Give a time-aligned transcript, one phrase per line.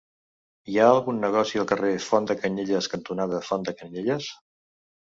[0.71, 4.37] Hi ha algun negoci al carrer Font de Canyelles cantonada Font de Canyelles?